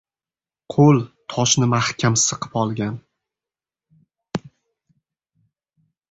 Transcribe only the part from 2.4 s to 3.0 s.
olgan.